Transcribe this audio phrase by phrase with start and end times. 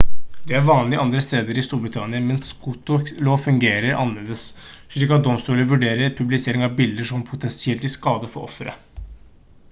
[0.49, 4.41] dette er vanlig andre steder i storbritannia men skotsk lov fungerer annerledes
[4.95, 9.05] slik at domstoler vurderer publisering av bilder som potensielt til skade for offeret